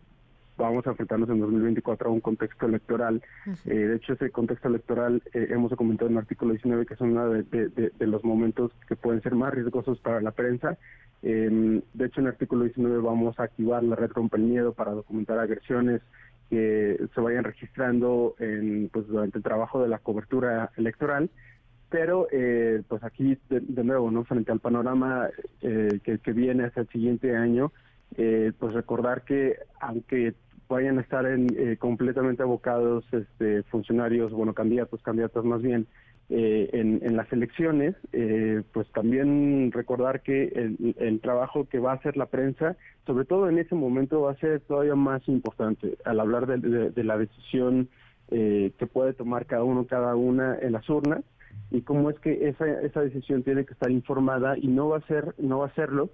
vamos 0.56 0.86
a 0.86 0.90
enfrentarnos 0.90 1.28
en 1.30 1.40
2024 1.40 2.08
a 2.08 2.12
un 2.12 2.20
contexto 2.20 2.66
electoral. 2.66 3.22
Eh, 3.66 3.74
de 3.74 3.96
hecho, 3.96 4.12
ese 4.12 4.30
contexto 4.30 4.68
electoral 4.68 5.22
eh, 5.32 5.48
hemos 5.50 5.72
comentado 5.72 6.08
en 6.08 6.16
el 6.16 6.22
artículo 6.22 6.52
19 6.52 6.86
que 6.86 6.94
es 6.94 7.00
uno 7.00 7.30
de, 7.30 7.92
los 8.00 8.22
momentos 8.24 8.70
que 8.86 8.94
pueden 8.94 9.22
ser 9.22 9.34
más 9.34 9.52
riesgosos 9.52 9.98
para 10.00 10.20
la 10.20 10.30
prensa. 10.30 10.78
Em, 11.22 11.82
de 11.94 12.06
hecho, 12.06 12.20
en 12.20 12.26
el 12.26 12.32
artículo 12.32 12.64
19 12.64 12.98
vamos 12.98 13.38
a 13.38 13.44
activar 13.44 13.82
la 13.82 13.96
red 13.96 14.10
Rompe 14.12 14.36
el 14.36 14.44
Miedo 14.44 14.72
para 14.74 14.92
documentar 14.92 15.38
agresiones 15.38 16.02
que 16.50 16.98
se 17.14 17.20
vayan 17.20 17.44
registrando 17.44 18.34
en, 18.38 18.90
pues, 18.92 19.06
durante 19.06 19.38
el 19.38 19.44
trabajo 19.44 19.82
de 19.82 19.88
la 19.88 19.98
cobertura 19.98 20.70
electoral 20.76 21.30
pero 21.92 22.26
eh, 22.32 22.82
pues 22.88 23.04
aquí 23.04 23.36
de, 23.50 23.84
nuevo 23.84 24.10
no 24.10 24.24
frente 24.24 24.50
al 24.50 24.60
panorama 24.60 25.28
eh, 25.60 26.00
que, 26.02 26.32
viene 26.32 26.64
hasta 26.64 26.80
el 26.80 26.88
siguiente 26.88 27.36
año 27.36 27.70
eh, 28.16 28.50
pues 28.58 28.72
recordar 28.72 29.24
que 29.24 29.56
aunque 29.78 30.32
vayan 30.70 30.96
a 30.96 31.02
estar 31.02 31.26
en, 31.26 31.76
completamente 31.76 32.42
abocados 32.42 33.04
este 33.12 33.62
funcionarios 33.64 34.32
bueno 34.32 34.54
candidatos 34.54 35.02
candidatas 35.02 35.44
más 35.44 35.60
bien 35.60 35.86
en, 36.30 37.14
las 37.14 37.30
elecciones 37.30 37.94
pues 38.72 38.90
también 38.92 39.70
recordar 39.70 40.22
que 40.22 40.44
el, 40.98 41.20
trabajo 41.20 41.68
que 41.68 41.78
va 41.78 41.92
a 41.92 41.96
hacer 41.96 42.16
la 42.16 42.24
prensa 42.24 42.74
sobre 43.04 43.26
todo 43.26 43.50
en 43.50 43.58
ese 43.58 43.74
momento 43.74 44.22
va 44.22 44.32
a 44.32 44.36
ser 44.36 44.60
todavía 44.60 44.94
más 44.94 45.28
importante 45.28 45.98
al 46.06 46.20
hablar 46.20 46.46
de 46.46 47.04
la 47.04 47.18
decisión 47.18 47.90
que 48.30 48.88
puede 48.90 49.12
tomar 49.12 49.44
cada 49.44 49.64
uno 49.64 49.86
cada 49.86 50.16
una 50.16 50.56
en 50.58 50.72
las 50.72 50.88
urnas 50.88 51.22
y 51.72 51.80
cómo 51.82 52.10
es 52.10 52.18
que 52.20 52.48
esa, 52.48 52.66
esa 52.82 53.00
decisión 53.00 53.42
tiene 53.42 53.64
que 53.64 53.72
estar 53.72 53.90
informada 53.90 54.56
y 54.58 54.68
no 54.68 54.90
va 54.90 54.98
a 54.98 55.06
ser 55.06 55.34
no 55.38 55.60
va 55.60 55.66
a 55.66 55.74
serlo 55.74 56.10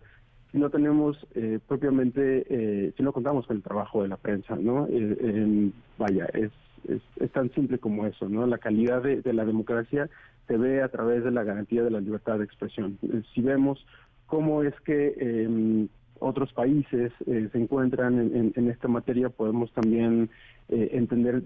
si 0.52 0.58
no 0.58 0.70
tenemos 0.70 1.18
eh, 1.34 1.58
propiamente 1.66 2.46
eh, 2.48 2.92
si 2.96 3.02
no 3.02 3.12
contamos 3.12 3.46
con 3.46 3.56
el 3.56 3.62
trabajo 3.62 4.02
de 4.02 4.08
la 4.08 4.16
prensa 4.16 4.56
no 4.56 4.86
eh, 4.88 5.70
vaya 5.98 6.26
es, 6.32 6.52
es, 6.88 7.32
tan 7.32 7.50
simple 7.52 7.78
como 7.78 8.06
eso 8.06 8.28
no 8.28 8.46
la 8.46 8.58
calidad 8.58 9.02
de, 9.02 9.32
la 9.32 9.44
democracia 9.44 10.08
se 10.46 10.56
ve 10.56 10.80
a 10.80 10.88
través 10.88 11.24
de 11.24 11.32
la 11.32 11.42
garantía 11.42 11.82
de 11.82 11.90
la 11.90 12.00
libertad 12.00 12.38
de 12.38 12.44
expresión. 12.44 12.98
Si 13.34 13.42
vemos 13.42 13.84
cómo 14.24 14.62
es 14.62 14.72
que 14.80 15.14
em, 15.18 15.88
otros 16.20 16.54
países 16.54 17.12
se 17.26 17.58
encuentran 17.58 18.18
en, 18.18 18.52
en, 18.56 18.70
esta 18.70 18.88
materia 18.88 19.28
podemos 19.28 19.70
también 19.72 20.30
entender 20.70 21.42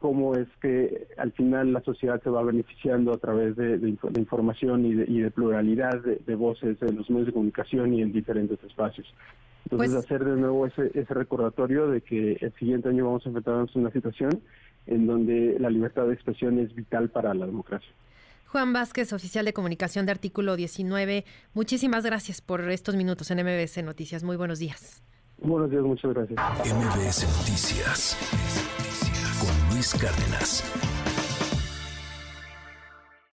cómo 0.00 0.34
es 0.34 0.48
que 0.60 1.06
al 1.18 1.32
final 1.32 1.72
la 1.72 1.82
sociedad 1.82 2.20
se 2.22 2.30
va 2.30 2.42
beneficiando 2.42 3.12
a 3.12 3.18
través 3.18 3.54
de, 3.56 3.76
información 4.16 4.86
y 4.86 5.20
de, 5.20 5.30
pluralidad 5.30 6.00
de, 6.00 6.34
voces 6.34 6.78
en 6.80 6.96
los 6.96 7.08
medios 7.10 7.26
de 7.26 7.32
comunicación 7.32 7.94
y 7.94 8.02
en 8.02 8.12
diferentes 8.12 8.62
espacios. 8.64 9.06
Entonces, 9.64 9.92
pues 9.92 10.04
hacer 10.04 10.24
de 10.24 10.36
nuevo 10.36 10.66
ese, 10.66 10.90
ese 10.94 11.14
recordatorio 11.14 11.88
de 11.88 12.00
que 12.00 12.38
el 12.40 12.52
siguiente 12.54 12.88
año 12.88 13.04
vamos 13.04 13.24
a 13.26 13.28
enfrentarnos 13.28 13.76
a 13.76 13.78
una 13.78 13.90
situación 13.90 14.40
en 14.86 15.06
donde 15.06 15.58
la 15.60 15.68
libertad 15.68 16.06
de 16.06 16.14
expresión 16.14 16.58
es 16.58 16.74
vital 16.74 17.10
para 17.10 17.34
la 17.34 17.46
democracia. 17.46 17.90
Juan 18.46 18.72
Vázquez, 18.72 19.12
oficial 19.12 19.44
de 19.44 19.52
comunicación 19.52 20.06
de 20.06 20.12
Artículo 20.12 20.56
19, 20.56 21.24
muchísimas 21.54 22.04
gracias 22.04 22.40
por 22.40 22.68
estos 22.70 22.96
minutos 22.96 23.30
en 23.30 23.38
MBS 23.44 23.84
Noticias. 23.84 24.24
Muy 24.24 24.36
buenos 24.36 24.58
días. 24.58 25.04
Buenos 25.38 25.70
días, 25.70 25.82
muchas 25.82 26.12
gracias. 26.12 26.38
MBS 26.74 27.38
Noticias 27.38 28.89
Cárdenas. 29.80 30.62